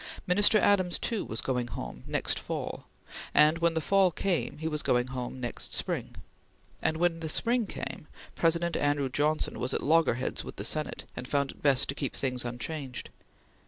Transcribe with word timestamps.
Minister 0.25 0.57
Adams, 0.57 0.97
too, 0.97 1.23
was 1.23 1.41
going 1.41 1.67
home 1.67 2.03
"next 2.07 2.39
fall," 2.39 2.87
and 3.35 3.59
when 3.59 3.75
the 3.75 3.79
fall 3.81 4.09
came, 4.09 4.57
he 4.57 4.67
was 4.67 4.81
going 4.81 5.05
home 5.09 5.39
"next 5.39 5.75
spring," 5.75 6.15
and 6.81 6.97
when 6.97 7.19
the 7.19 7.29
spring 7.29 7.67
came, 7.67 8.07
President 8.33 8.75
Andrew 8.75 9.09
Johnson 9.09 9.59
was 9.59 9.75
at 9.75 9.83
loggerheads 9.83 10.43
with 10.43 10.55
the 10.55 10.65
Senate, 10.65 11.03
and 11.15 11.27
found 11.27 11.51
it 11.51 11.61
best 11.61 11.87
to 11.89 11.93
keep 11.93 12.15
things 12.15 12.43
unchanged. 12.43 13.11